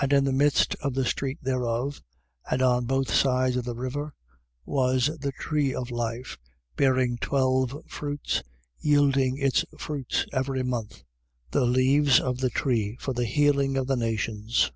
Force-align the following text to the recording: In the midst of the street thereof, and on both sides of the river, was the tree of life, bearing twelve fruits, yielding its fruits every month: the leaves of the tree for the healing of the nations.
In 0.09 0.23
the 0.23 0.31
midst 0.33 0.73
of 0.81 0.95
the 0.95 1.05
street 1.05 1.37
thereof, 1.43 2.01
and 2.49 2.63
on 2.63 2.87
both 2.87 3.13
sides 3.13 3.55
of 3.55 3.65
the 3.65 3.75
river, 3.75 4.15
was 4.65 5.11
the 5.19 5.31
tree 5.31 5.75
of 5.75 5.91
life, 5.91 6.39
bearing 6.75 7.19
twelve 7.19 7.77
fruits, 7.87 8.41
yielding 8.79 9.37
its 9.37 9.63
fruits 9.77 10.25
every 10.33 10.63
month: 10.63 11.03
the 11.51 11.65
leaves 11.65 12.19
of 12.19 12.39
the 12.39 12.49
tree 12.49 12.97
for 12.99 13.13
the 13.13 13.25
healing 13.25 13.77
of 13.77 13.85
the 13.85 13.95
nations. 13.95 14.69